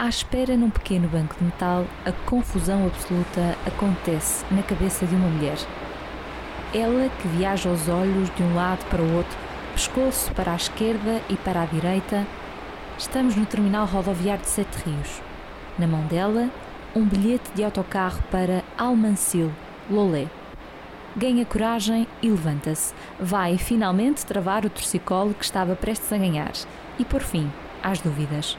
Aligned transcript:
À 0.00 0.08
espera 0.08 0.56
num 0.56 0.70
pequeno 0.70 1.06
banco 1.08 1.36
de 1.36 1.44
metal, 1.44 1.84
a 2.06 2.12
confusão 2.24 2.86
absoluta 2.86 3.54
acontece 3.66 4.46
na 4.50 4.62
cabeça 4.62 5.04
de 5.04 5.14
uma 5.14 5.28
mulher. 5.28 5.58
Ela 6.72 7.10
que 7.20 7.28
viaja 7.28 7.68
os 7.68 7.86
olhos 7.86 8.34
de 8.34 8.42
um 8.42 8.54
lado 8.54 8.82
para 8.86 9.02
o 9.02 9.16
outro, 9.16 9.36
pescoço 9.74 10.32
para 10.32 10.52
a 10.52 10.56
esquerda 10.56 11.20
e 11.28 11.36
para 11.36 11.60
a 11.60 11.66
direita. 11.66 12.26
Estamos 12.96 13.36
no 13.36 13.44
terminal 13.44 13.84
rodoviário 13.84 14.42
de 14.42 14.48
Sete 14.48 14.74
Rios. 14.86 15.20
Na 15.78 15.86
mão 15.86 16.06
dela, 16.06 16.48
um 16.96 17.04
bilhete 17.04 17.50
de 17.54 17.62
autocarro 17.62 18.22
para 18.30 18.64
Almancil, 18.78 19.52
Lolé. 19.90 20.28
Ganha 21.14 21.44
coragem 21.44 22.06
e 22.22 22.30
levanta-se. 22.30 22.94
Vai 23.20 23.58
finalmente 23.58 24.24
travar 24.24 24.64
o 24.64 24.70
torcicolo 24.70 25.34
que 25.34 25.44
estava 25.44 25.76
prestes 25.76 26.10
a 26.10 26.16
ganhar 26.16 26.52
e 26.98 27.04
por 27.04 27.20
fim 27.20 27.52
às 27.82 28.00
dúvidas. 28.00 28.56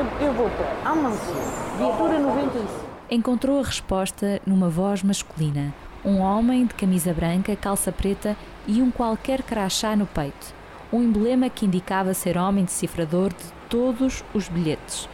Eu 0.00 0.32
vou 0.32 0.48
para 0.50 0.90
Almancil, 0.90 1.34
viatura 1.76 2.18
95 2.18 2.90
encontrou 3.10 3.58
a 3.58 3.64
resposta 3.64 4.40
numa 4.46 4.68
voz 4.68 5.02
masculina. 5.02 5.74
Um 6.04 6.20
homem 6.20 6.64
de 6.64 6.74
camisa 6.74 7.12
branca, 7.12 7.56
calça 7.56 7.90
preta 7.90 8.36
e 8.66 8.80
um 8.80 8.90
qualquer 8.90 9.42
crachá 9.42 9.96
no 9.96 10.06
peito. 10.06 10.54
Um 10.92 11.02
emblema 11.02 11.50
que 11.50 11.66
indicava 11.66 12.14
ser 12.14 12.38
homem 12.38 12.64
decifrador 12.64 13.30
de 13.30 13.44
todos 13.68 14.24
os 14.32 14.48
bilhetes. 14.48 15.08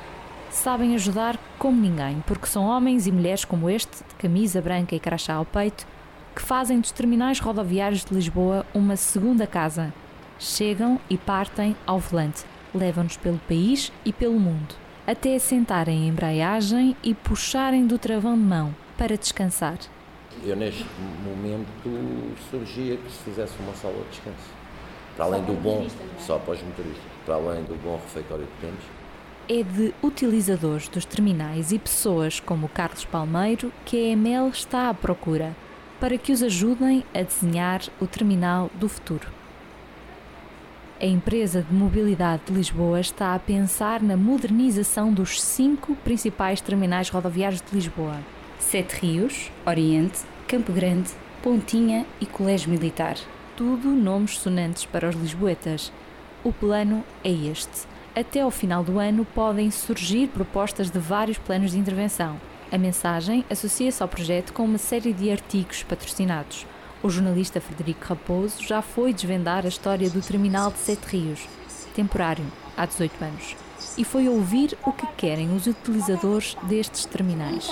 Sabem 0.51 0.95
ajudar 0.95 1.39
como 1.59 1.81
ninguém, 1.81 2.23
porque 2.27 2.47
são 2.47 2.65
homens 2.65 3.07
e 3.07 3.13
mulheres 3.13 3.45
como 3.45 3.69
este, 3.69 4.05
de 4.09 4.15
camisa 4.17 4.61
branca 4.61 4.95
e 4.95 5.01
crachá 5.01 5.35
ao 5.35 5.45
peito, 5.45 5.87
que 6.35 6.43
fazem 6.43 6.79
dos 6.79 6.93
terminais 6.93 7.41
rodoviários 7.41 8.05
de 8.05 8.15
Lisboa 8.15 8.65
uma 8.75 8.97
segunda 8.97 9.47
casa. 9.47 9.93
Chegam 10.39 11.01
e 11.09 11.17
partem 11.17 11.75
ao 11.87 11.99
volante, 11.99 12.45
levam-nos 12.77 13.17
pelo 13.17 13.39
país 13.39 13.93
e 14.05 14.13
pelo 14.13 14.39
mundo 14.39 14.87
até 15.07 15.39
sentarem 15.39 16.05
em 16.05 16.09
embreagem 16.09 16.97
e 17.03 17.15
puxarem 17.15 17.87
do 17.87 17.97
travão 17.97 18.35
de 18.37 18.43
mão 18.43 18.75
para 18.99 19.17
descansar. 19.17 19.79
Eu, 20.45 20.57
neste 20.57 20.85
momento, 21.25 21.67
surgia 22.51 22.97
que 22.97 23.11
se 23.11 23.19
fizesse 23.23 23.55
uma 23.61 23.75
sala 23.75 23.95
de 23.95 24.11
descanso. 24.11 24.57
Para 25.17 25.25
além 25.27 25.45
do 25.45 25.55
bom, 25.55 25.87
é? 25.87 26.21
só 26.21 26.39
para 26.39 26.55
os 26.55 26.63
motoristas, 26.63 27.05
para 27.25 27.37
além 27.37 27.63
do 27.63 27.75
bom 27.83 27.97
refeitório 27.97 28.47
que 28.47 28.61
temos. 28.61 28.85
É 29.49 29.63
de 29.63 29.95
utilizadores 30.03 30.89
dos 30.89 31.05
terminais 31.05 31.71
e 31.71 31.79
pessoas 31.79 32.41
como 32.41 32.67
o 32.67 32.69
Carlos 32.69 33.05
Palmeiro 33.05 33.73
que 33.85 33.97
a 33.97 34.13
EML 34.13 34.49
está 34.49 34.91
à 34.91 34.95
procura 34.95 35.57
para 36.01 36.19
que 36.19 36.33
os 36.33 36.43
ajudem 36.43 37.05
a 37.15 37.23
desenhar 37.23 37.81
o 38.01 38.07
terminal 38.07 38.71
do 38.75 38.89
futuro. 38.89 39.36
A 40.99 41.05
empresa 41.05 41.61
de 41.61 41.75
mobilidade 41.75 42.45
de 42.47 42.55
Lisboa 42.55 42.99
está 42.99 43.35
a 43.35 43.39
pensar 43.39 44.01
na 44.03 44.17
modernização 44.17 45.13
dos 45.13 45.43
cinco 45.43 45.95
principais 45.97 46.63
terminais 46.63 47.11
rodoviários 47.11 47.61
de 47.61 47.75
Lisboa: 47.75 48.17
Sete 48.59 48.95
Rios, 48.95 49.51
Oriente, 49.67 50.21
Campo 50.49 50.73
Grande, 50.73 51.11
Pontinha 51.43 52.07
e 52.19 52.25
Colégio 52.25 52.71
Militar. 52.71 53.19
Tudo 53.55 53.91
nomes 53.91 54.39
sonantes 54.39 54.87
para 54.87 55.07
os 55.07 55.15
lisboetas. 55.15 55.93
O 56.43 56.51
plano 56.51 57.05
é 57.23 57.31
este. 57.31 57.87
Até 58.15 58.41
ao 58.41 58.51
final 58.51 58.83
do 58.83 58.99
ano 58.99 59.27
podem 59.35 59.71
surgir 59.71 60.29
propostas 60.29 60.91
de 60.91 60.99
vários 60.99 61.37
planos 61.37 61.73
de 61.73 61.79
intervenção. 61.79 62.41
A 62.73 62.79
mensagem 62.79 63.45
associa-se 63.51 64.03
ao 64.03 64.09
projeto 64.09 64.55
com 64.55 64.65
uma 64.65 64.79
série 64.79 65.13
de 65.13 65.31
artigos 65.31 65.83
patrocinados. 65.83 66.67
O 67.03 67.11
jornalista 67.11 67.61
Frederico 67.61 68.07
Raposo 68.07 68.63
já 68.63 68.81
foi 68.81 69.13
desvendar 69.13 69.65
a 69.65 69.69
história 69.69 70.09
do 70.09 70.23
terminal 70.23 70.71
de 70.71 70.79
Sete 70.79 71.05
Rios, 71.07 71.47
temporário, 71.95 72.45
há 72.77 72.87
18 72.87 73.25
anos, 73.25 73.57
e 73.99 74.05
foi 74.05 74.29
ouvir 74.29 74.77
o 74.85 74.93
que 74.93 75.07
querem 75.17 75.55
os 75.55 75.67
utilizadores 75.67 76.57
destes 76.63 77.05
terminais. 77.05 77.67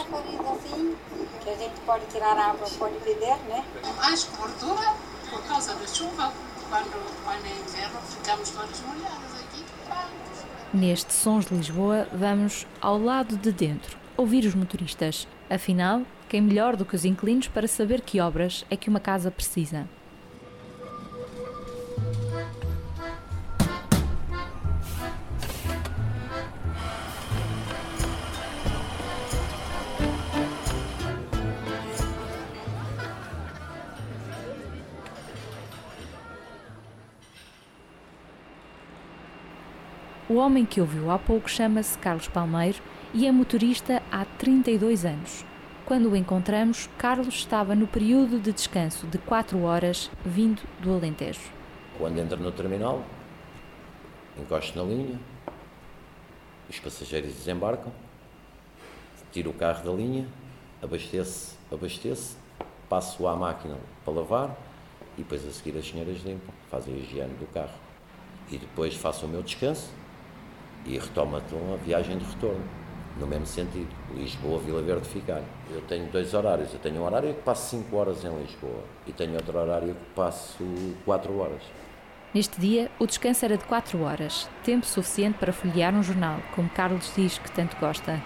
Que 1.43 1.51
a 1.51 1.57
gente 1.57 1.81
pode 1.87 2.07
tirar 2.07 2.37
a 2.37 2.51
água, 2.51 2.69
pode 2.79 2.99
beber, 3.01 3.37
né? 3.49 3.65
Mais 3.97 4.25
cobertura 4.25 4.95
por 5.31 5.43
causa 5.45 5.75
da 5.75 5.87
chuva. 5.87 6.33
Quando, 6.69 7.25
quando 7.25 7.47
é 7.47 7.61
inverno, 7.61 8.01
ficamos 8.03 8.51
todos 8.51 8.81
molhados 8.81 9.33
aqui. 9.41 9.65
Neste 10.73 11.13
Sons 11.13 11.47
de 11.47 11.55
Lisboa, 11.55 12.09
vamos 12.13 12.67
ao 12.81 12.99
lado 12.99 13.37
de 13.37 13.53
dentro, 13.53 13.99
ouvir 14.17 14.45
os 14.47 14.55
motoristas. 14.55 15.29
Afinal, 15.49 16.03
quem 16.29 16.41
melhor 16.41 16.75
do 16.75 16.85
que 16.85 16.97
os 16.97 17.05
inquilinos 17.05 17.49
para 17.49 17.69
saber 17.69 18.01
que 18.01 18.21
obras 18.21 18.65
é 18.71 18.77
que 18.77 18.89
uma 18.89 18.99
casa 18.99 19.31
precisa? 19.31 19.87
O 40.27 40.37
homem 40.37 40.65
que 40.65 40.81
ouviu 40.81 41.11
há 41.11 41.19
pouco 41.19 41.49
chama-se 41.49 41.97
Carlos 41.99 42.27
Palmeiro 42.27 42.83
e 43.15 43.29
é 43.29 43.33
motorista 43.33 44.03
há 44.11 44.25
32 44.25 45.05
anos. 45.05 45.45
Quando 45.87 46.11
o 46.11 46.17
encontramos, 46.17 46.91
Carlos 46.99 47.29
estava 47.29 47.73
no 47.75 47.87
período 47.87 48.41
de 48.41 48.53
descanso 48.53 49.07
de 49.07 49.19
4 49.19 49.63
horas, 49.63 50.11
vindo 50.25 50.61
do 50.81 50.93
Alentejo. 50.93 51.53
Quando 51.97 52.19
entra 52.19 52.37
no 52.37 52.51
terminal, 52.51 53.05
encosto 54.37 54.77
na 54.77 54.85
linha, 54.85 55.21
os 56.69 56.81
passageiros 56.81 57.33
desembarcam, 57.33 57.93
tiro 59.31 59.51
o 59.51 59.55
carro 59.55 59.85
da 59.85 59.93
linha, 59.93 60.27
abastece, 60.83 61.55
abastece, 61.71 62.37
passo 62.89 63.29
à 63.29 63.37
máquina 63.37 63.77
para 64.05 64.15
lavar 64.15 64.57
e 65.17 65.23
depois 65.23 65.47
a 65.47 65.53
seguir 65.53 65.79
as 65.79 65.89
senhoras 65.89 66.21
limpam, 66.25 66.53
fazem 66.69 66.95
a 66.95 66.99
higiene 66.99 67.35
do 67.35 67.47
carro. 67.53 67.79
E 68.51 68.59
depois 68.59 68.97
faço 68.97 69.27
o 69.27 69.29
meu 69.29 69.43
descanso 69.43 69.93
e 70.85 70.99
retomo 70.99 71.39
então 71.39 71.75
a 71.75 71.77
viagem 71.77 72.19
de 72.19 72.25
retorno 72.25 72.84
no 73.19 73.27
mesmo 73.27 73.47
sentido, 73.47 73.89
Lisboa, 74.15 74.59
Vila 74.61 74.83
Verde 74.83 75.09
ficar. 75.09 75.43
Eu 75.71 75.81
tenho 75.83 76.07
dois 76.11 76.35
horários, 76.35 76.73
eu 76.73 76.81
tenho 76.81 77.01
um 77.01 77.05
horário 77.05 77.35
que 77.35 77.43
passo 77.43 77.71
5 77.71 77.97
horas 77.97 78.25
em 78.25 78.39
Lisboa 78.39 78.83
e 79.07 79.13
tenho 79.13 79.35
outro 79.35 79.57
horário 79.57 79.95
que 79.95 80.15
passo 80.15 80.65
4 81.05 81.39
horas. 81.39 81.63
Neste 82.35 82.61
dia, 82.61 82.91
o 82.99 83.07
descanso 83.07 83.45
era 83.45 83.57
de 83.57 83.65
4 83.65 84.03
horas, 84.03 84.49
tempo 84.65 84.85
suficiente 84.85 85.39
para 85.39 85.53
folhear 85.53 85.95
um 85.95 86.03
jornal, 86.03 86.41
como 86.55 86.69
Carlos 86.69 87.13
diz 87.15 87.39
que 87.39 87.51
tanto 87.53 87.77
gosta. 87.77 88.21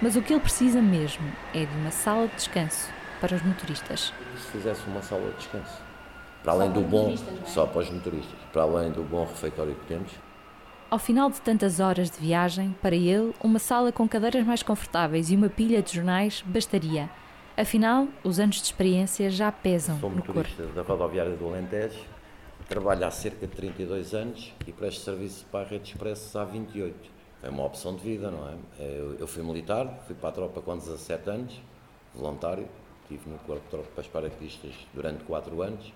Mas 0.00 0.14
o 0.14 0.22
que 0.22 0.32
ele 0.32 0.40
precisa 0.40 0.80
mesmo 0.80 1.30
é 1.52 1.64
de 1.64 1.76
uma 1.76 1.90
sala 1.90 2.28
de 2.28 2.36
descanso 2.36 2.88
para 3.20 3.34
os 3.34 3.42
motoristas. 3.42 4.12
Se 4.36 4.46
fizesse 4.52 4.82
uma 4.86 5.02
sala 5.02 5.28
de 5.30 5.36
descanso, 5.38 5.80
para 6.42 6.52
além 6.52 6.70
do 6.70 6.80
bom, 6.80 7.12
é? 7.12 7.46
só 7.46 7.66
para 7.66 7.82
os 7.82 7.90
motoristas, 7.90 8.38
para 8.52 8.62
além 8.62 8.92
do 8.92 9.02
bom 9.02 9.24
refeitório 9.24 9.74
que 9.74 9.86
temos, 9.86 10.12
ao 10.92 10.98
final 10.98 11.30
de 11.30 11.40
tantas 11.40 11.80
horas 11.80 12.10
de 12.10 12.18
viagem, 12.18 12.76
para 12.82 12.94
ele, 12.94 13.32
uma 13.42 13.58
sala 13.58 13.90
com 13.90 14.06
cadeiras 14.06 14.44
mais 14.44 14.62
confortáveis 14.62 15.30
e 15.30 15.34
uma 15.34 15.48
pilha 15.48 15.80
de 15.80 15.94
jornais 15.94 16.44
bastaria. 16.46 17.08
Afinal, 17.56 18.08
os 18.22 18.38
anos 18.38 18.56
de 18.56 18.64
experiência 18.64 19.30
já 19.30 19.50
pesam 19.50 19.98
Sou 19.98 20.10
no 20.10 20.22
corpo. 20.22 20.50
Sou 20.50 20.66
da 20.66 20.82
rodoviária 20.82 21.34
do 21.34 21.46
Alentejo, 21.46 21.98
trabalho 22.68 23.06
há 23.06 23.10
cerca 23.10 23.46
de 23.46 23.56
32 23.56 24.12
anos 24.12 24.52
e 24.66 24.72
presto 24.72 25.00
serviço 25.00 25.46
para 25.50 25.64
a 25.64 25.64
Rede 25.70 25.88
Expresso 25.88 26.38
há 26.38 26.44
28. 26.44 26.94
É 27.42 27.48
uma 27.48 27.64
opção 27.64 27.96
de 27.96 28.02
vida, 28.02 28.30
não 28.30 28.46
é? 28.46 28.54
Eu 29.18 29.26
fui 29.26 29.42
militar, 29.42 30.02
fui 30.06 30.14
para 30.14 30.28
a 30.28 30.32
tropa 30.32 30.60
com 30.60 30.76
17 30.76 31.30
anos, 31.30 31.58
voluntário, 32.14 32.68
estive 33.04 33.30
no 33.30 33.38
Corpo 33.38 33.62
de 33.62 33.70
Tropas 33.70 34.06
Paraquedistas 34.08 34.74
durante 34.92 35.24
4 35.24 35.62
anos, 35.62 35.90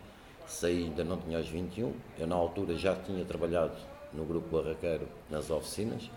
saí 0.47 0.85
ainda 0.85 1.05
não 1.05 1.19
tinha 1.19 1.39
os 1.39 1.49
21, 1.51 1.93
eu 2.19 2.27
na 2.27 2.35
altura 2.35 2.75
já 2.79 2.97
tinha 2.97 3.23
trabalhado 3.27 3.75
no 4.17 4.25
grupo 4.25 4.61
barraqueiro 4.61 5.07
nas 5.31 5.51
oficinas, 5.51 6.11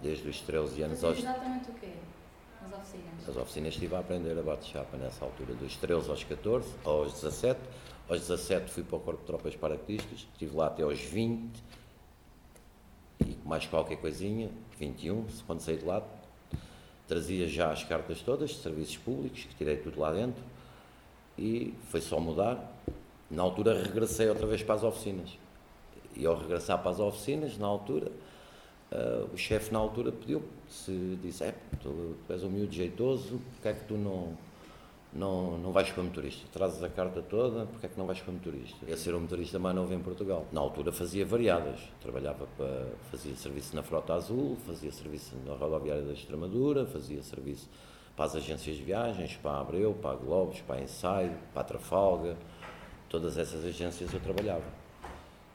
desde 0.00 0.28
os 0.28 0.40
13 0.40 0.82
anos 0.82 1.02
aos. 1.02 1.18
Exatamente 1.18 1.70
o 1.70 1.74
quê? 1.74 1.92
Nas 2.62 2.72
oficinas? 2.72 3.28
As 3.28 3.36
oficinas 3.36 3.74
estive 3.74 3.94
a 3.94 3.98
aprender 4.00 4.38
a 4.38 4.42
bate-chapa 4.42 4.96
nessa 4.96 5.24
altura, 5.24 5.54
dos 5.54 5.76
13 5.76 6.10
aos 6.10 6.22
14, 6.22 6.68
aos 6.84 7.12
17. 7.14 7.60
Aos 8.08 8.20
17 8.20 8.70
fui 8.70 8.84
para 8.84 8.96
o 8.96 9.00
Corpo 9.00 9.20
de 9.20 9.26
Tropas 9.26 9.56
Paraquedistas, 9.56 10.28
estive 10.32 10.54
lá 10.54 10.68
até 10.68 10.84
aos 10.84 11.00
20 11.00 11.50
e 13.26 13.36
mais 13.44 13.66
qualquer 13.66 13.96
coisinha, 13.96 14.48
21, 14.78 15.26
quando 15.44 15.60
saí 15.60 15.76
de 15.76 15.84
lá, 15.84 16.02
trazia 17.08 17.48
já 17.48 17.72
as 17.72 17.82
cartas 17.82 18.20
todas 18.20 18.50
de 18.50 18.56
serviços 18.58 18.96
públicos, 18.98 19.44
que 19.44 19.54
tirei 19.56 19.76
tudo 19.78 19.98
lá 19.98 20.12
dentro 20.12 20.42
e 21.36 21.74
foi 21.90 22.00
só 22.00 22.20
mudar. 22.20 22.72
Na 23.28 23.42
altura 23.42 23.82
regressei 23.82 24.28
outra 24.28 24.46
vez 24.46 24.62
para 24.62 24.76
as 24.76 24.84
oficinas 24.84 25.36
e 26.16 26.26
ao 26.26 26.36
regressar 26.36 26.80
para 26.80 26.90
as 26.90 27.00
oficinas, 27.00 27.58
na 27.58 27.66
altura, 27.66 28.10
uh, 28.92 29.28
o 29.32 29.36
chefe 29.36 29.72
na 29.72 29.78
altura 29.78 30.10
pediu 30.12 30.42
se 30.68 31.18
disse, 31.22 31.44
é, 31.44 31.54
tu, 31.82 32.16
tu 32.26 32.32
és 32.32 32.42
um 32.42 32.50
miúdo 32.50 32.72
jeitoso, 32.72 33.40
porque 33.52 33.68
é 33.68 33.72
que 33.72 33.84
tu 33.84 33.94
não, 33.94 34.36
não, 35.12 35.58
não 35.58 35.72
vais 35.72 35.90
para 35.90 36.02
motorista. 36.02 36.46
Trazes 36.52 36.82
a 36.82 36.88
carta 36.88 37.22
toda, 37.22 37.66
porque 37.66 37.86
é 37.86 37.88
que 37.88 37.98
não 37.98 38.06
vais 38.06 38.20
para 38.20 38.32
motorista? 38.32 38.78
É 38.88 38.96
ser 38.96 39.14
um 39.14 39.20
motorista 39.20 39.58
mais 39.58 39.74
novo 39.74 39.92
em 39.94 40.00
Portugal. 40.00 40.46
Na 40.52 40.60
altura 40.60 40.92
fazia 40.92 41.24
variadas. 41.24 41.80
Trabalhava 42.00 42.46
para, 42.56 42.88
fazia 43.10 43.34
serviço 43.36 43.74
na 43.74 43.82
Frota 43.82 44.14
Azul, 44.14 44.56
fazia 44.66 44.92
serviço 44.92 45.34
na 45.44 45.54
Rodoviária 45.54 46.02
da 46.02 46.12
Extremadura, 46.12 46.86
fazia 46.86 47.22
serviço 47.22 47.68
para 48.14 48.24
as 48.24 48.36
agências 48.36 48.76
de 48.76 48.82
viagens, 48.82 49.36
para 49.36 49.52
a 49.52 49.60
Abreu, 49.60 49.92
para 49.94 50.12
a 50.12 50.14
Globos, 50.16 50.60
para 50.62 50.76
a 50.76 50.82
Ensaio, 50.82 51.36
para 51.52 51.62
a 51.62 51.64
Trafalga. 51.64 52.36
Todas 53.08 53.38
essas 53.38 53.64
agências 53.64 54.12
eu 54.12 54.20
trabalhava. 54.20 54.85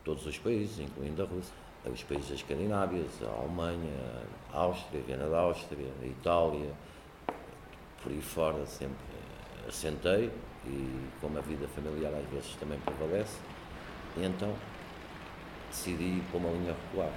Todos 0.03 0.25
os 0.25 0.37
países, 0.37 0.79
incluindo 0.79 1.21
a 1.21 1.25
Rússia. 1.25 1.53
Os 1.85 2.03
países 2.03 2.29
escandinávia, 2.31 3.03
a 3.23 3.39
Alemanha, 3.41 3.89
a 4.53 4.59
Áustria, 4.59 5.01
Viena 5.01 5.27
da 5.27 5.39
Áustria, 5.39 5.87
a 6.01 6.05
Itália, 6.05 6.71
por 8.03 8.11
aí 8.11 8.21
fora 8.21 8.65
sempre 8.65 8.97
assentei 9.67 10.31
e 10.65 10.99
como 11.19 11.37
a 11.37 11.41
vida 11.41 11.67
familiar 11.67 12.13
às 12.13 12.29
vezes 12.29 12.55
também 12.59 12.79
prevalece, 12.79 13.37
então 14.17 14.53
decidi 15.69 16.21
para 16.29 16.39
uma 16.39 16.49
linha 16.51 16.75
regular. 16.87 17.11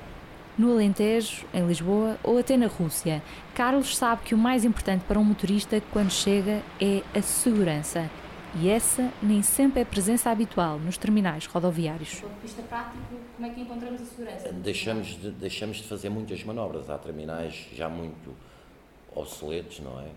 No 0.57 0.73
Alentejo, 0.73 1.45
em 1.53 1.67
Lisboa 1.67 2.17
ou 2.23 2.39
até 2.39 2.57
na 2.57 2.69
Rússia, 2.69 3.23
Carlos 3.55 3.97
sabe 3.97 4.23
que 4.23 4.35
o 4.35 4.39
mais 4.39 4.65
importante 4.65 5.05
para 5.07 5.19
um 5.19 5.25
motorista 5.25 5.83
quando 5.93 6.11
chega 6.11 6.63
é 6.81 7.03
a 7.13 7.21
segurança. 7.21 8.09
E 8.61 8.69
essa 8.69 9.11
nem 9.23 9.43
sempre 9.43 9.81
é 9.81 9.85
presença 9.85 10.31
habitual 10.31 10.79
nos 10.79 10.97
terminais 10.97 11.47
rodoviários. 11.47 12.21
Do 12.21 12.23
ponto 12.23 12.35
de 12.35 12.41
vista 12.43 12.63
prático, 12.63 12.99
como 13.37 13.49
é 13.49 13.51
que 13.51 13.61
encontramos 13.61 14.01
a 14.01 14.05
segurança? 14.05 14.53
Deixamos 14.53 15.07
de, 15.09 15.31
deixamos 15.33 15.79
de 15.79 15.85
fazer 15.85 16.09
muitas 16.09 16.43
manobras. 16.45 16.89
Há 16.89 16.97
terminais 16.99 17.67
já 17.75 17.89
muito 17.89 18.35
obsoletos, 19.15 19.81
não 19.81 20.01
é? 20.01 20.09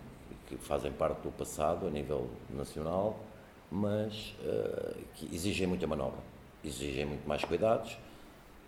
que 0.47 0.55
fazem 0.57 0.91
parte 0.91 1.21
do 1.21 1.31
passado 1.31 1.87
a 1.87 1.89
nível 1.89 2.29
nacional, 2.49 3.19
mas 3.69 4.33
uh, 4.41 4.95
que 5.15 5.33
exigem 5.33 5.67
muita 5.67 5.85
manobra, 5.85 6.19
exigem 6.63 7.05
muito 7.05 7.27
mais 7.27 7.43
cuidados. 7.43 7.97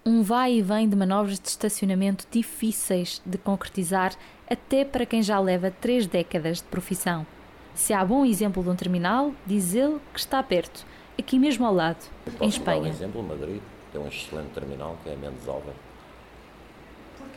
Um 0.06 0.22
vai 0.22 0.54
e 0.54 0.62
vem 0.62 0.88
de 0.88 0.96
manobras 0.96 1.40
de 1.40 1.48
estacionamento 1.48 2.28
difíceis 2.30 3.22
de 3.26 3.38
concretizar, 3.38 4.14
até 4.50 4.84
para 4.84 5.06
quem 5.06 5.22
já 5.22 5.40
leva 5.40 5.72
três 5.72 6.06
décadas 6.06 6.58
de 6.58 6.64
profissão. 6.64 7.26
Se 7.80 7.94
há 7.94 8.04
bom 8.04 8.26
exemplo 8.26 8.62
de 8.62 8.68
um 8.68 8.76
terminal, 8.76 9.32
diz 9.48 9.74
ele 9.74 10.02
que 10.14 10.20
está 10.20 10.44
perto, 10.44 10.86
aqui 11.18 11.40
mesmo 11.40 11.66
ao 11.66 11.74
lado, 11.74 12.06
Posso 12.26 12.44
em 12.44 12.50
Espanha. 12.50 12.82
Dar 12.82 12.88
um 12.88 12.92
exemplo, 12.92 13.24
Madrid 13.24 13.62
tem 13.94 14.02
um 14.02 14.08
excelente 14.10 14.50
terminal 14.50 14.98
que 15.02 15.10
é 15.10 15.16
Mendes 15.16 15.48
Álvaro. 15.48 15.78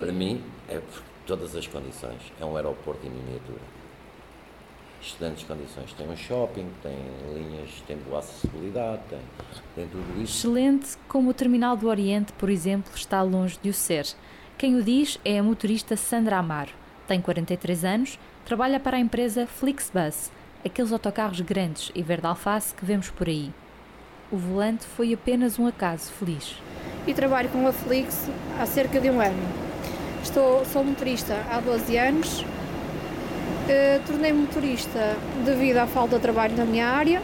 Para 0.01 0.11
mim, 0.11 0.43
é 0.69 0.81
por 0.81 1.01
todas 1.29 1.55
as 1.55 1.65
condições. 1.69 2.21
É 2.41 2.45
um 2.45 2.57
aeroporto 2.57 3.07
em 3.07 3.11
miniatura 3.11 3.61
excelentes 5.01 5.45
condições. 5.45 5.93
Tem 5.93 6.09
um 6.09 6.17
shopping, 6.17 6.67
tem 6.83 6.97
linhas, 7.35 7.71
tem 7.87 7.97
boa 7.99 8.19
acessibilidade, 8.19 9.03
tem, 9.09 9.21
tem 9.77 9.87
tudo 9.87 10.23
isso. 10.23 10.49
Excelente, 10.49 10.97
como 11.07 11.31
o 11.31 11.35
Terminal 11.35 11.77
do 11.77 11.87
Oriente, 11.87 12.33
por 12.33 12.51
exemplo, 12.51 12.93
está 12.97 13.23
longe 13.23 13.59
de 13.63 13.71
o 13.71 13.75
ser. 13.75 14.07
Quem 14.59 14.75
o 14.75 14.83
diz 14.83 15.21
é 15.25 15.39
a 15.39 15.43
motorista 15.43 15.97
Sandra 15.97 16.39
Amaro. 16.39 16.73
Tem 17.07 17.21
43 17.21 17.85
anos, 17.85 18.19
trabalha 18.45 18.81
para 18.81 18.97
a 18.97 19.01
empresa 19.01 19.47
Flixbus, 19.47 20.31
aqueles 20.65 20.93
autocarros 20.93 21.41
grandes 21.41 21.91
e 21.95 22.03
verde 22.03 22.27
alface 22.27 22.75
que 22.75 22.85
vemos 22.85 23.11
por 23.11 23.29
aí. 23.29 23.51
O 24.31 24.37
volante 24.37 24.87
foi 24.87 25.13
apenas 25.13 25.59
um 25.59 25.67
acaso 25.67 26.11
feliz. 26.13 26.57
E 27.07 27.13
trabalho 27.13 27.49
com 27.49 27.67
a 27.67 27.73
Flix 27.73 28.29
há 28.59 28.67
cerca 28.67 29.01
de 29.01 29.11
um 29.11 29.21
ano. 29.21 29.43
Estou, 30.23 30.65
sou 30.65 30.85
motorista 30.85 31.35
há 31.51 31.61
12 31.61 31.97
anos 31.99 32.45
Uh, 33.63 34.03
Tornei-me 34.07 34.41
motorista 34.41 35.17
devido 35.45 35.79
à 35.79 35.87
falta 35.87 36.17
de 36.17 36.23
trabalho 36.23 36.57
na 36.57 36.65
minha 36.65 36.89
área. 36.89 37.23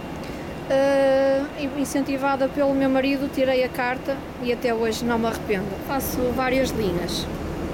Uh, 0.70 1.80
incentivada 1.80 2.48
pelo 2.48 2.74
meu 2.74 2.88
marido, 2.88 3.28
tirei 3.32 3.64
a 3.64 3.68
carta 3.68 4.16
e 4.42 4.52
até 4.52 4.72
hoje 4.72 5.04
não 5.04 5.18
me 5.18 5.26
arrependo. 5.26 5.66
Faço 5.88 6.18
várias 6.36 6.70
linhas: 6.70 7.26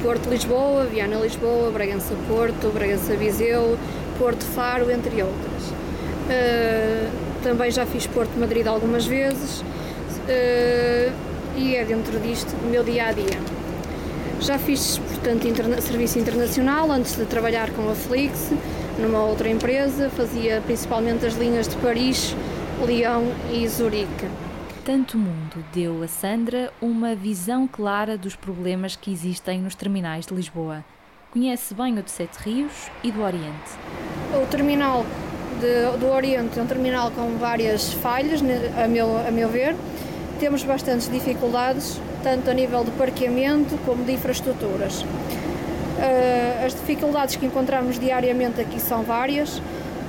Porto-Lisboa, 0.05 0.85
Viana-Lisboa, 0.85 1.71
Bragança-Porto, 1.71 2.71
Bragança-Viseu, 2.75 3.79
Porto-Faro, 4.19 4.91
entre 4.91 5.23
outras. 5.23 5.63
Uh, 6.29 7.11
também 7.43 7.71
já 7.71 7.87
fiz 7.87 8.07
Porto-Madrid 8.07 8.67
algumas 8.67 9.07
vezes 9.07 9.65
e 11.57 11.77
é 11.77 11.85
dentro 11.85 12.19
disto 12.21 12.55
o 12.63 12.67
meu 12.67 12.83
dia 12.85 13.07
a 13.07 13.13
dia. 13.13 13.39
Já 14.41 14.59
fiz, 14.59 14.99
portanto, 14.99 15.47
interna 15.49 15.81
serviço 15.81 16.19
internacional 16.19 16.91
antes 16.91 17.17
de 17.17 17.25
trabalhar 17.25 17.71
com 17.71 17.91
a 17.91 17.95
Flix, 17.95 18.53
numa 18.99 19.25
outra 19.25 19.49
empresa, 19.49 20.11
fazia 20.11 20.63
principalmente 20.67 21.25
as 21.25 21.35
linhas 21.35 21.67
de 21.69 21.77
Paris, 21.77 22.37
Lyon 22.87 23.25
e 23.51 23.67
Zurique. 23.69 24.27
Tanto 24.85 25.17
mundo 25.17 25.65
deu 25.73 26.03
a 26.03 26.07
Sandra 26.07 26.71
uma 26.79 27.15
visão 27.15 27.67
clara 27.67 28.19
dos 28.19 28.37
problemas 28.37 28.95
que 28.95 29.11
existem 29.11 29.59
nos 29.59 29.75
terminais 29.75 30.27
de 30.27 30.35
Lisboa. 30.35 30.85
Conhece 31.33 31.73
bem 31.73 31.99
o 31.99 32.03
de 32.03 32.11
Sete 32.11 32.37
Rios 32.37 32.91
e 33.03 33.11
do 33.11 33.23
Oriente. 33.23 33.71
O 34.35 34.47
terminal 34.47 35.07
de, 35.59 35.99
do 35.99 36.13
Oriente 36.13 36.59
é 36.59 36.63
um 36.63 36.67
terminal 36.67 37.11
com 37.13 37.39
várias 37.39 37.95
falhas, 37.95 38.43
a 38.77 38.87
meu, 38.87 39.27
a 39.27 39.31
meu 39.31 39.49
ver. 39.49 39.75
Temos 40.39 40.63
bastantes 40.63 41.11
dificuldades 41.11 41.99
tanto 42.23 42.51
a 42.51 42.53
nível 42.53 42.85
de 42.85 42.91
parqueamento 42.91 43.79
como 43.87 44.05
de 44.05 44.13
infraestruturas. 44.13 45.01
Uh, 45.01 46.67
as 46.67 46.75
dificuldades 46.75 47.37
que 47.37 47.47
encontramos 47.47 47.99
diariamente 47.99 48.61
aqui 48.61 48.79
são 48.79 49.03
várias. 49.03 49.63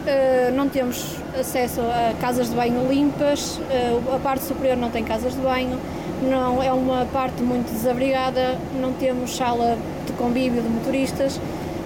Uh, 0.06 0.56
não 0.56 0.69
temos 0.69 1.16
acesso 1.40 1.81
a 1.81 2.13
casas 2.22 2.50
de 2.50 2.56
banho 2.56 2.88
limpas, 2.88 3.57
uh, 3.57 4.16
a 4.16 4.19
parte 4.19 4.44
superior 4.44 4.78
não 4.78 4.92
tem 4.92 5.04
casas 5.04 5.34
de 5.34 5.40
banho, 5.40 5.80
não 6.22 6.62
é 6.62 6.72
uma 6.72 7.06
parte 7.12 7.42
muito 7.42 7.72
desabrigada, 7.72 8.56
não 8.80 8.94
temos 8.94 9.36
sala 9.36 9.75
de 10.06 10.13
convívio 10.13 10.62
de 10.62 10.69
motoristas. 10.69 11.40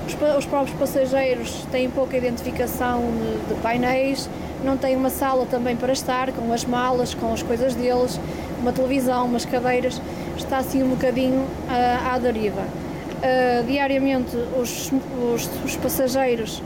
Os, 0.06 0.38
os 0.38 0.46
próprios 0.46 0.78
passageiros 0.78 1.66
têm 1.72 1.90
pouca 1.90 2.18
identificação 2.18 3.00
de, 3.00 3.54
de 3.54 3.62
painéis, 3.62 4.30
não 4.66 4.76
têm 4.76 4.98
uma 4.98 5.10
sala 5.10 5.46
também 5.46 5.78
para 5.78 5.94
estar, 5.94 6.34
com 6.34 6.52
as 6.52 6.66
malas, 6.66 7.14
com 7.14 7.32
as 7.32 7.42
coisas 7.42 7.74
deles, 7.74 8.20
uma 8.60 8.74
televisão, 8.74 9.28
umas 9.28 9.46
cadeiras 9.46 10.02
está 10.38 10.58
assim 10.58 10.84
um 10.84 10.90
bocadinho 10.90 11.40
uh, 11.40 12.14
à 12.14 12.18
deriva. 12.18 12.62
Uh, 12.62 13.66
diariamente 13.66 14.36
os, 14.58 14.92
os, 15.34 15.50
os 15.64 15.76
passageiros 15.78 16.62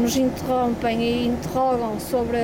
nos 0.00 0.16
interrompem 0.16 1.02
e 1.02 1.26
interrogam 1.26 1.98
sobre, 2.00 2.38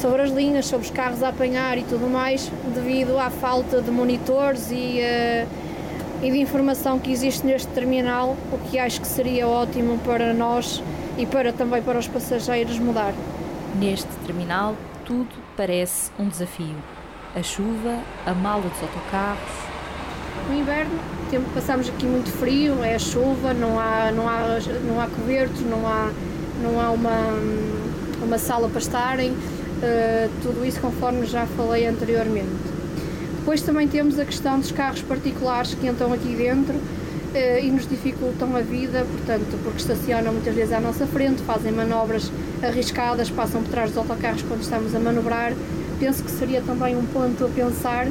sobre 0.00 0.22
as 0.22 0.30
linhas, 0.30 0.66
sobre 0.66 0.86
os 0.86 0.90
carros 0.90 1.22
a 1.22 1.28
apanhar 1.28 1.78
e 1.78 1.82
tudo 1.82 2.08
mais, 2.08 2.50
devido 2.74 3.18
à 3.18 3.30
falta 3.30 3.80
de 3.80 3.90
monitores 3.90 4.70
e, 4.70 5.00
uh, 5.00 6.24
e 6.24 6.30
de 6.30 6.38
informação 6.38 6.98
que 6.98 7.10
existe 7.10 7.46
neste 7.46 7.68
terminal, 7.68 8.36
o 8.52 8.58
que 8.70 8.78
acho 8.78 9.00
que 9.00 9.06
seria 9.06 9.46
ótimo 9.46 9.98
para 9.98 10.32
nós 10.32 10.82
e 11.18 11.26
para 11.26 11.52
também 11.52 11.82
para 11.82 11.98
os 11.98 12.08
passageiros 12.08 12.78
mudar. 12.78 13.12
Neste 13.78 14.08
terminal, 14.26 14.74
tudo 15.04 15.28
parece 15.56 16.10
um 16.18 16.28
desafio 16.28 16.76
a 17.36 17.42
chuva, 17.42 18.00
a 18.24 18.32
mala 18.32 18.62
dos 18.62 18.82
autocarros. 18.82 19.52
No 20.48 20.58
inverno 20.58 20.98
tempo, 21.30 21.48
passamos 21.54 21.88
aqui 21.88 22.06
muito 22.06 22.30
frio, 22.30 22.82
é 22.82 22.98
chuva, 22.98 23.52
não 23.52 23.78
há, 23.78 24.10
não 24.12 24.28
há, 24.28 24.58
não 24.86 25.00
há 25.00 25.06
cobertos, 25.06 25.60
não 25.62 25.86
há, 25.86 26.10
não 26.62 26.80
há 26.80 26.90
uma, 26.90 27.34
uma 28.22 28.38
sala 28.38 28.68
para 28.68 28.78
estarem, 28.78 29.30
uh, 29.30 30.30
tudo 30.42 30.64
isso 30.64 30.80
conforme 30.80 31.26
já 31.26 31.46
falei 31.46 31.86
anteriormente. 31.86 32.76
Depois 33.38 33.62
também 33.62 33.86
temos 33.86 34.18
a 34.18 34.24
questão 34.24 34.58
dos 34.58 34.72
carros 34.72 35.02
particulares 35.02 35.74
que 35.74 35.86
entram 35.86 36.12
aqui 36.12 36.34
dentro 36.34 36.74
uh, 36.74 37.58
e 37.62 37.70
nos 37.70 37.88
dificultam 37.88 38.56
a 38.56 38.60
vida, 38.60 39.06
portanto, 39.10 39.58
porque 39.62 39.78
estacionam 39.78 40.32
muitas 40.32 40.54
vezes 40.54 40.72
à 40.72 40.80
nossa 40.80 41.06
frente, 41.06 41.42
fazem 41.42 41.72
manobras 41.72 42.30
arriscadas, 42.62 43.30
passam 43.30 43.62
por 43.62 43.70
trás 43.70 43.90
dos 43.90 43.98
autocarros 43.98 44.42
quando 44.42 44.62
estamos 44.62 44.94
a 44.94 44.98
manobrar 44.98 45.52
penso 45.98 46.22
que 46.22 46.30
seria 46.30 46.60
também 46.60 46.96
um 46.96 47.04
ponto 47.06 47.44
a 47.44 47.48
pensar 47.48 48.06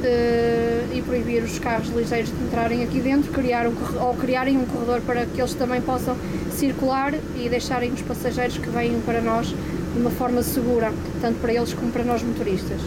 uh, 0.00 0.96
e 0.96 1.02
proibir 1.02 1.42
os 1.42 1.58
carros 1.58 1.88
ligeiros 1.88 2.30
de 2.30 2.44
entrarem 2.44 2.82
aqui 2.82 3.00
dentro, 3.00 3.30
criar 3.30 3.66
um, 3.66 3.74
ou 4.00 4.14
criarem 4.14 4.56
um 4.56 4.64
corredor 4.64 5.00
para 5.02 5.26
que 5.26 5.40
eles 5.40 5.54
também 5.54 5.80
possam 5.80 6.16
circular 6.50 7.14
e 7.36 7.48
deixarem 7.48 7.92
os 7.92 8.02
passageiros 8.02 8.58
que 8.58 8.68
vêm 8.68 9.00
para 9.04 9.20
nós 9.20 9.48
de 9.48 10.00
uma 10.00 10.10
forma 10.10 10.42
segura, 10.42 10.92
tanto 11.20 11.40
para 11.40 11.52
eles 11.52 11.72
como 11.72 11.90
para 11.90 12.04
nós 12.04 12.22
motoristas. 12.22 12.80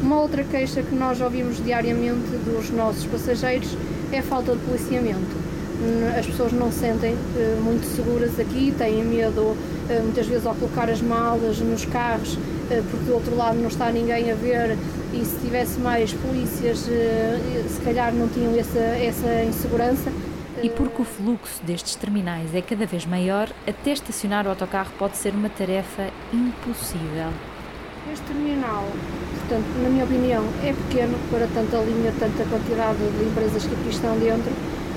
Uma 0.00 0.20
outra 0.20 0.44
queixa 0.44 0.82
que 0.82 0.94
nós 0.94 1.20
ouvimos 1.20 1.62
diariamente 1.62 2.30
dos 2.44 2.70
nossos 2.70 3.04
passageiros 3.06 3.76
é 4.12 4.18
a 4.18 4.22
falta 4.22 4.52
de 4.52 4.58
policiamento. 4.58 5.48
As 6.18 6.26
pessoas 6.26 6.52
não 6.52 6.72
se 6.72 6.80
sentem 6.80 7.14
uh, 7.14 7.62
muito 7.62 7.86
seguras 7.94 8.38
aqui, 8.38 8.74
têm 8.76 9.04
medo 9.04 9.40
uh, 9.40 9.56
muitas 10.02 10.26
vezes 10.26 10.44
ao 10.44 10.54
colocar 10.54 10.90
as 10.90 11.00
malas 11.00 11.58
nos 11.60 11.84
carros 11.84 12.36
porque 12.90 13.06
do 13.06 13.14
outro 13.14 13.34
lado 13.34 13.58
não 13.58 13.68
está 13.68 13.90
ninguém 13.90 14.30
a 14.30 14.34
ver 14.34 14.76
e 15.12 15.24
se 15.24 15.38
tivesse 15.38 15.78
mais 15.80 16.12
polícias, 16.12 16.88
eh, 16.88 17.64
se 17.68 17.80
calhar 17.80 18.12
não 18.12 18.28
tinham 18.28 18.54
essa, 18.58 18.78
essa 18.78 19.44
insegurança. 19.44 20.12
E 20.62 20.68
porque 20.68 21.02
o 21.02 21.04
fluxo 21.04 21.62
destes 21.62 21.94
terminais 21.94 22.54
é 22.54 22.60
cada 22.60 22.84
vez 22.84 23.06
maior, 23.06 23.48
até 23.66 23.92
estacionar 23.92 24.46
o 24.46 24.50
autocarro 24.50 24.90
pode 24.98 25.16
ser 25.16 25.32
uma 25.32 25.48
tarefa 25.48 26.10
impossível. 26.32 27.30
Este 28.12 28.24
terminal, 28.26 28.84
portanto, 29.38 29.66
na 29.82 29.88
minha 29.88 30.04
opinião, 30.04 30.44
é 30.64 30.72
pequeno 30.72 31.16
para 31.30 31.46
tanta 31.46 31.76
linha, 31.78 32.12
tanta 32.18 32.44
quantidade 32.44 32.98
de 32.98 33.24
empresas 33.24 33.64
que 33.64 33.74
aqui 33.74 33.88
estão 33.90 34.18
dentro. 34.18 34.50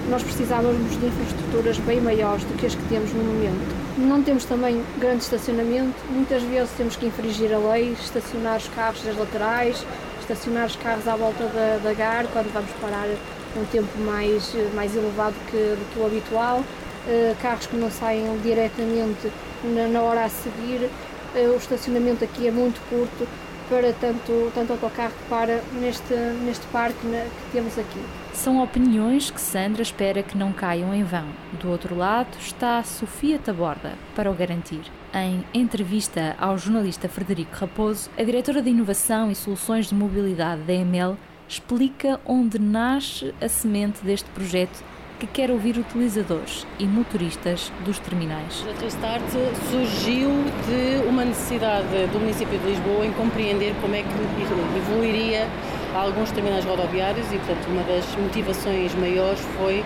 Nós 0.09 0.23
precisávamos 0.23 0.99
de 0.99 1.05
infraestruturas 1.05 1.77
bem 1.79 2.01
maiores 2.01 2.43
do 2.45 2.57
que 2.57 2.65
as 2.65 2.73
que 2.73 2.83
temos 2.89 3.13
no 3.13 3.23
momento. 3.23 3.90
Não 4.01 4.23
temos 4.23 4.45
também 4.45 4.83
grande 4.97 5.23
estacionamento, 5.23 5.93
muitas 6.09 6.41
vezes 6.41 6.71
temos 6.75 6.95
que 6.95 7.05
infringir 7.05 7.53
a 7.53 7.57
lei, 7.59 7.91
estacionar 7.91 8.57
os 8.57 8.67
carros 8.69 9.03
das 9.03 9.15
laterais, 9.15 9.85
estacionar 10.19 10.65
os 10.65 10.75
carros 10.75 11.07
à 11.07 11.15
volta 11.15 11.43
da, 11.45 11.79
da 11.83 11.93
GAR 11.93 12.25
quando 12.33 12.51
vamos 12.51 12.71
parar 12.81 13.07
um 13.55 13.63
tempo 13.65 13.95
mais, 13.99 14.55
mais 14.73 14.95
elevado 14.95 15.35
que, 15.51 15.57
do 15.57 15.93
que 15.93 15.99
o 15.99 16.05
habitual, 16.07 16.61
uh, 16.61 17.35
carros 17.43 17.67
que 17.67 17.77
não 17.77 17.91
saem 17.91 18.25
diretamente 18.41 19.31
na, 19.63 19.87
na 19.87 20.01
hora 20.01 20.25
a 20.25 20.29
seguir, 20.29 20.89
uh, 21.35 21.53
o 21.53 21.57
estacionamento 21.57 22.23
aqui 22.23 22.47
é 22.47 22.51
muito 22.51 22.81
curto 22.89 23.27
para 23.71 23.93
tanto, 23.93 24.51
tanto 24.53 24.73
autocarro 24.73 25.13
que 25.13 25.29
para 25.29 25.61
neste, 25.79 26.13
neste 26.43 26.67
parque 26.67 27.07
na, 27.07 27.21
que 27.21 27.51
temos 27.53 27.79
aqui. 27.79 28.01
São 28.33 28.61
opiniões 28.61 29.31
que 29.31 29.39
Sandra 29.39 29.81
espera 29.81 30.21
que 30.21 30.37
não 30.37 30.51
caiam 30.51 30.93
em 30.93 31.05
vão. 31.05 31.25
Do 31.57 31.69
outro 31.69 31.95
lado 31.95 32.37
está 32.37 32.83
Sofia 32.83 33.39
Taborda, 33.39 33.93
para 34.13 34.29
o 34.29 34.33
garantir. 34.33 34.81
Em 35.13 35.45
entrevista 35.53 36.35
ao 36.37 36.57
jornalista 36.57 37.07
Frederico 37.07 37.55
Raposo, 37.55 38.09
a 38.17 38.23
diretora 38.23 38.61
de 38.61 38.71
Inovação 38.71 39.31
e 39.31 39.35
Soluções 39.35 39.87
de 39.87 39.95
Mobilidade 39.95 40.63
da 40.63 40.73
EML 40.73 41.17
explica 41.47 42.19
onde 42.25 42.59
nasce 42.59 43.33
a 43.41 43.47
semente 43.47 44.03
deste 44.03 44.29
projeto 44.31 44.83
que 45.21 45.27
quer 45.27 45.51
ouvir 45.51 45.77
utilizadores 45.77 46.65
e 46.79 46.85
motoristas 46.87 47.71
dos 47.85 47.99
terminais. 47.99 48.65
A 48.67 48.81
Restart 48.81 49.21
surgiu 49.69 50.31
de 50.65 51.07
uma 51.07 51.23
necessidade 51.23 52.07
do 52.11 52.19
município 52.19 52.57
de 52.57 52.65
Lisboa 52.65 53.05
em 53.05 53.11
compreender 53.13 53.75
como 53.81 53.93
é 53.93 54.01
que 54.01 54.77
evoluiria 54.77 55.47
alguns 55.93 56.31
terminais 56.31 56.65
rodoviários 56.65 57.27
e, 57.31 57.37
portanto, 57.37 57.67
uma 57.67 57.83
das 57.83 58.03
motivações 58.15 58.95
maiores 58.95 59.39
foi 59.59 59.85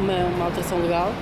uma, 0.00 0.34
uma 0.34 0.44
alteração 0.46 0.80
legal 0.80 1.12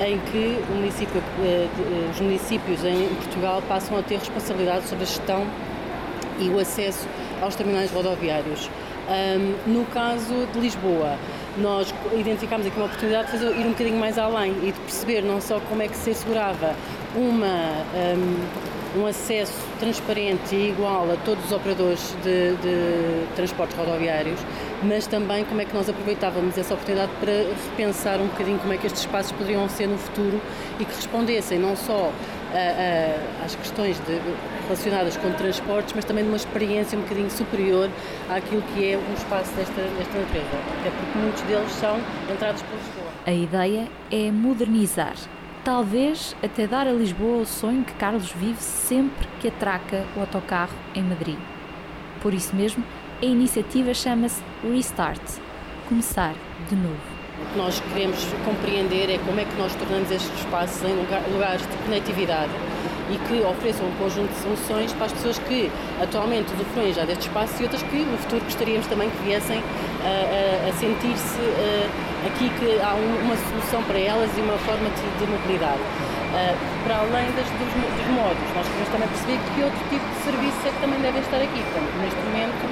em 0.00 0.18
que 0.20 0.58
município, 0.72 1.22
eh, 1.42 1.68
os 2.10 2.20
municípios 2.20 2.84
em 2.84 3.06
Portugal 3.16 3.62
passam 3.68 3.98
a 3.98 4.02
ter 4.02 4.18
responsabilidade 4.18 4.86
sobre 4.86 5.04
a 5.04 5.06
gestão 5.06 5.46
e 6.40 6.48
o 6.48 6.58
acesso 6.58 7.06
aos 7.42 7.54
terminais 7.54 7.90
rodoviários. 7.90 8.70
Um, 9.08 9.72
no 9.72 9.84
caso 9.86 10.46
de 10.52 10.60
Lisboa, 10.60 11.16
nós 11.60 11.92
identificámos 12.12 12.66
aqui 12.66 12.76
uma 12.76 12.86
oportunidade 12.86 13.26
de 13.26 13.32
fazer, 13.32 13.56
ir 13.56 13.66
um 13.66 13.70
bocadinho 13.70 13.98
mais 13.98 14.18
além 14.18 14.52
e 14.62 14.72
de 14.72 14.80
perceber 14.80 15.22
não 15.22 15.40
só 15.40 15.60
como 15.68 15.82
é 15.82 15.88
que 15.88 15.96
se 15.96 16.10
assegurava 16.10 16.74
uma, 17.14 17.84
um, 18.16 19.00
um 19.00 19.06
acesso 19.06 19.52
transparente 19.78 20.54
e 20.54 20.70
igual 20.70 21.10
a 21.10 21.16
todos 21.24 21.44
os 21.44 21.52
operadores 21.52 22.16
de, 22.22 22.56
de 22.56 23.26
transportes 23.34 23.76
rodoviários, 23.76 24.40
mas 24.82 25.06
também 25.06 25.44
como 25.44 25.60
é 25.60 25.64
que 25.64 25.74
nós 25.74 25.88
aproveitávamos 25.88 26.56
essa 26.56 26.74
oportunidade 26.74 27.12
para 27.20 27.32
repensar 27.70 28.20
um 28.20 28.26
bocadinho 28.26 28.58
como 28.58 28.72
é 28.72 28.76
que 28.76 28.86
estes 28.86 29.02
espaços 29.02 29.32
poderiam 29.32 29.68
ser 29.68 29.86
no 29.86 29.98
futuro 29.98 30.40
e 30.78 30.84
que 30.84 30.94
respondessem 30.94 31.58
não 31.58 31.76
só 31.76 32.12
às 33.44 33.54
questões 33.54 33.98
de, 34.00 34.20
relacionadas 34.64 35.16
com 35.16 35.30
transportes, 35.32 35.92
mas 35.94 36.04
também 36.04 36.24
de 36.24 36.30
uma 36.30 36.36
experiência 36.36 36.98
um 36.98 37.02
bocadinho 37.02 37.30
superior 37.30 37.90
àquilo 38.28 38.62
que 38.74 38.92
é 38.92 38.96
um 38.96 39.14
espaço 39.14 39.52
desta, 39.52 39.80
desta 39.80 40.18
natureza, 40.18 40.46
até 40.80 40.90
porque 40.90 41.18
muitos 41.18 41.42
deles 41.42 41.70
são 41.72 41.98
entrados 42.32 42.62
por 42.62 42.76
Lisboa. 42.76 43.08
A 43.26 43.32
ideia 43.32 43.88
é 44.10 44.30
modernizar, 44.30 45.14
talvez 45.64 46.34
até 46.42 46.66
dar 46.66 46.86
a 46.86 46.92
Lisboa 46.92 47.42
o 47.42 47.46
sonho 47.46 47.84
que 47.84 47.92
Carlos 47.94 48.30
vive 48.32 48.60
sempre 48.60 49.26
que 49.40 49.48
atraca 49.48 50.04
o 50.16 50.20
autocarro 50.20 50.74
em 50.94 51.02
Madrid. 51.02 51.38
Por 52.20 52.34
isso 52.34 52.54
mesmo, 52.54 52.82
a 53.22 53.26
iniciativa 53.26 53.92
chama-se 53.94 54.42
Restart 54.62 55.22
começar 55.88 56.34
de 56.68 56.76
novo. 56.76 57.17
O 57.40 57.52
que 57.52 57.58
nós 57.58 57.80
queremos 57.92 58.18
compreender 58.44 59.10
é 59.14 59.18
como 59.18 59.38
é 59.38 59.44
que 59.44 59.54
nós 59.56 59.72
tornamos 59.76 60.10
estes 60.10 60.32
espaços 60.40 60.82
em 60.82 60.94
lugares 61.32 61.62
de 61.62 61.76
conectividade 61.84 62.50
e 63.10 63.16
que 63.26 63.40
ofereçam 63.46 63.86
um 63.86 63.92
conjunto 63.92 64.28
de 64.28 64.40
soluções 64.42 64.92
para 64.92 65.06
as 65.06 65.12
pessoas 65.12 65.38
que 65.38 65.70
atualmente 66.02 66.52
usufruem 66.52 66.92
já 66.92 67.04
deste 67.04 67.28
espaço 67.28 67.54
e 67.60 67.62
outras 67.62 67.82
que 67.82 68.04
no 68.04 68.18
futuro 68.18 68.44
gostaríamos 68.44 68.86
também 68.88 69.08
que 69.08 69.22
viessem 69.22 69.62
a, 70.02 70.66
a, 70.66 70.68
a 70.68 70.72
sentir-se 70.74 71.38
aqui 72.26 72.50
que 72.58 72.80
há 72.82 72.94
um, 72.94 73.24
uma 73.24 73.36
solução 73.48 73.82
para 73.84 73.98
elas 73.98 74.30
e 74.36 74.40
uma 74.40 74.58
forma 74.58 74.90
de, 74.90 75.06
de 75.18 75.30
mobilidade. 75.30 75.80
Para 76.84 76.96
além 76.98 77.30
das, 77.32 77.48
dos, 77.54 77.70
dos 77.70 78.08
modos, 78.12 78.44
nós 78.54 78.66
queremos 78.66 78.88
também 78.90 79.08
perceber 79.08 79.38
que 79.54 79.62
outro 79.62 79.82
tipo 79.88 80.04
de 80.04 80.18
serviços 80.26 80.62
é 80.66 80.70
que 80.70 80.80
também 80.80 81.00
devem 81.00 81.22
estar 81.22 81.38
aqui. 81.38 81.60
Portanto, 81.70 81.90
neste 82.02 82.20
momento, 82.20 82.62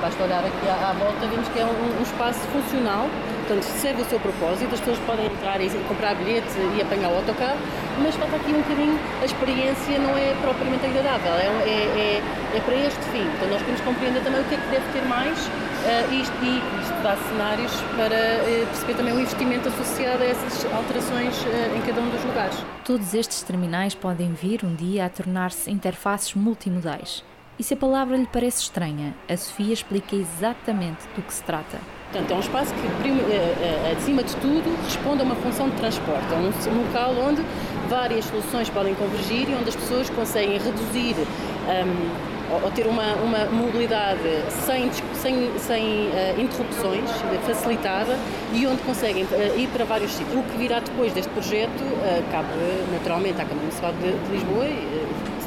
basta 0.00 0.22
olhar 0.22 0.44
aqui 0.44 0.68
à, 0.68 0.90
à, 0.90 0.92
volta, 0.92 1.26
vemos 1.26 1.48
que 1.48 1.58
é 1.58 1.64
um, 1.64 1.98
um, 1.98 2.02
espaço 2.02 2.40
funcional, 2.50 3.08
portanto 3.52 3.64
serve 3.64 4.02
o 4.02 4.04
seu 4.06 4.18
propósito, 4.18 4.72
as 4.72 4.80
pessoas 4.80 4.98
podem 5.00 5.26
entrar 5.26 5.60
e, 5.60 5.66
e 5.66 5.84
comprar 5.86 6.14
bilhete 6.14 6.48
e 6.76 6.80
apanhar 6.80 7.10
o 7.10 7.16
autocarro, 7.16 7.58
mas 8.02 8.14
falta 8.16 8.36
aqui 8.36 8.50
um 8.50 8.62
bocadinho, 8.62 8.98
a 9.20 9.24
experiência 9.24 9.98
não 9.98 10.16
é 10.16 10.34
propriamente 10.40 10.86
agradável, 10.86 11.32
é, 11.34 11.46
é, 11.68 12.22
é, 12.54 12.56
é 12.56 12.60
para 12.60 12.74
este 12.74 13.02
fim. 13.10 13.26
Então 13.36 13.48
nós 13.48 13.60
queremos 13.60 13.80
compreender 13.82 14.22
também 14.22 14.40
o 14.40 14.44
que 14.44 14.54
é 14.54 14.58
que 14.58 14.68
deve 14.68 14.92
ter 14.92 15.04
mais 15.06 15.38
uh, 15.38 16.14
isto, 16.14 16.34
e 16.42 16.62
isto 16.80 17.02
dá 17.02 17.16
cenários 17.28 17.72
para 17.96 18.16
uh, 18.16 18.66
perceber 18.68 18.94
também 18.94 19.14
o 19.14 19.20
investimento 19.20 19.68
associado 19.68 20.22
a 20.22 20.26
essas 20.26 20.64
alterações 20.72 21.36
uh, 21.42 21.76
em 21.76 21.82
cada 21.82 22.00
um 22.00 22.08
dos 22.08 22.24
lugares. 22.24 22.56
Todos 22.84 23.12
estes 23.12 23.42
terminais 23.42 23.94
podem 23.94 24.32
vir 24.32 24.64
um 24.64 24.74
dia 24.74 25.04
a 25.04 25.08
tornar-se 25.10 25.70
interfaces 25.70 26.34
multimodais. 26.34 27.22
E 27.58 27.62
se 27.62 27.74
a 27.74 27.76
palavra 27.76 28.16
lhe 28.16 28.26
parece 28.26 28.62
estranha, 28.62 29.14
a 29.28 29.36
Sofia 29.36 29.74
explica 29.74 30.16
exatamente 30.16 31.06
do 31.14 31.22
que 31.22 31.32
se 31.32 31.42
trata. 31.42 31.78
Portanto, 32.12 32.30
é 32.30 32.34
um 32.34 32.40
espaço 32.40 32.74
que, 32.74 33.96
acima 33.96 34.22
de 34.22 34.36
tudo, 34.36 34.84
responde 34.84 35.22
a 35.22 35.24
uma 35.24 35.34
função 35.34 35.70
de 35.70 35.76
transporte. 35.76 36.26
É 36.30 36.36
um 36.36 36.82
local 36.86 37.14
onde 37.26 37.42
várias 37.88 38.26
soluções 38.26 38.68
podem 38.68 38.94
convergir 38.94 39.48
e 39.48 39.54
onde 39.54 39.70
as 39.70 39.76
pessoas 39.76 40.10
conseguem 40.10 40.58
reduzir 40.58 41.16
um, 41.16 42.32
ou 42.62 42.70
ter 42.70 42.86
uma, 42.86 43.14
uma 43.14 43.46
mobilidade 43.46 44.20
sem, 44.66 44.90
sem, 45.14 45.58
sem 45.58 45.84
uh, 46.08 46.38
interrupções, 46.38 47.08
facilitada, 47.46 48.18
e 48.52 48.66
onde 48.66 48.82
conseguem 48.82 49.24
uh, 49.24 49.58
ir 49.58 49.68
para 49.68 49.86
vários 49.86 50.12
sítios. 50.12 50.38
O 50.38 50.42
que 50.42 50.58
virá 50.58 50.80
depois 50.80 51.14
deste 51.14 51.32
projeto 51.32 51.80
uh, 51.80 52.30
cabe 52.30 52.48
naturalmente 52.92 53.40
à 53.40 53.44
Câmara 53.46 53.60
Municipal 53.60 53.92
de, 53.94 54.12
de 54.12 54.32
Lisboa 54.32 54.66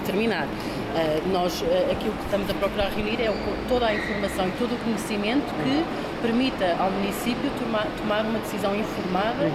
determinar. 0.05 0.47
Nós, 1.31 1.63
aquilo 1.91 2.13
que 2.13 2.23
estamos 2.25 2.49
a 2.49 2.53
procurar 2.53 2.89
reunir 2.89 3.21
é 3.21 3.33
toda 3.67 3.87
a 3.87 3.93
informação 3.93 4.47
e 4.47 4.51
todo 4.51 4.73
o 4.73 4.77
conhecimento 4.83 5.45
que 5.63 5.85
permita 6.21 6.75
ao 6.79 6.89
município 6.91 7.51
tomar, 7.59 7.87
tomar 7.97 8.25
uma 8.25 8.39
decisão 8.39 8.75
informada 8.75 9.51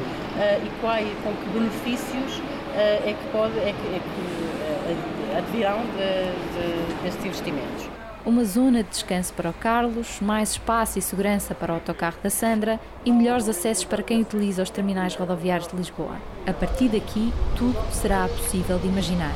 e 0.63 0.71
qual, 0.81 0.97
com 1.25 1.33
que 1.33 1.59
benefícios 1.59 2.43
é 2.77 3.15
que, 3.19 3.29
pode, 3.33 3.59
é 3.59 3.73
que, 3.73 3.95
é 3.95 4.01
que 4.01 5.37
advirão 5.37 5.79
de, 5.79 6.97
de, 6.97 7.03
destes 7.03 7.25
investimentos. 7.25 7.89
Uma 8.25 8.45
zona 8.45 8.83
de 8.83 8.91
descanso 8.91 9.33
para 9.33 9.49
o 9.49 9.53
Carlos, 9.55 10.21
mais 10.21 10.51
espaço 10.51 10.99
e 10.99 11.03
segurança 11.03 11.55
para 11.55 11.73
o 11.73 11.77
autocarro 11.77 12.19
da 12.23 12.29
Sandra 12.29 12.79
e 13.05 13.11
melhores 13.11 13.49
acessos 13.49 13.85
para 13.85 14.03
quem 14.03 14.21
utiliza 14.21 14.63
os 14.63 14.69
terminais 14.69 15.15
rodoviários 15.15 15.69
de 15.69 15.77
Lisboa. 15.77 16.17
A 16.47 16.53
partir 16.53 16.89
daqui, 16.89 17.33
tudo 17.57 17.79
será 17.91 18.29
possível 18.29 18.79
de 18.79 18.89
imaginar. 18.89 19.33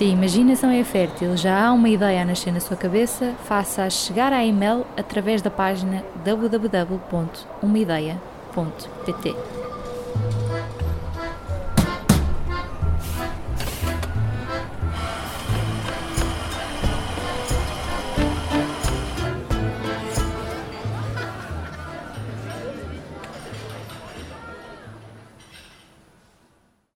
Se 0.00 0.06
a 0.06 0.08
imaginação 0.08 0.70
é 0.70 0.82
fértil, 0.82 1.36
já 1.36 1.62
há 1.62 1.70
uma 1.74 1.90
ideia 1.90 2.22
a 2.22 2.24
nascer 2.24 2.50
na 2.50 2.60
sua 2.60 2.74
cabeça, 2.74 3.34
faça-a 3.44 3.90
chegar 3.90 4.32
à 4.32 4.42
e-mail 4.42 4.86
através 4.96 5.42
da 5.42 5.50
página 5.50 6.02
www.umaideia.com 6.24 8.30
rtp.pt. 8.56 9.69